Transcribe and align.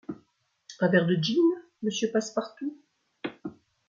Un 0.79 0.87
verre 0.87 1.05
de 1.05 1.13
gin, 1.13 1.35
monsieur 1.83 2.09
Passepartout? 2.11 2.75